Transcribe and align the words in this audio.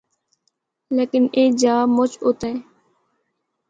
لیکن 0.95 1.23
اے 1.35 1.43
جا 1.61 1.75
مُچ 1.95 2.11
اُتاں 2.25 2.49
ہے۔ 2.53 2.55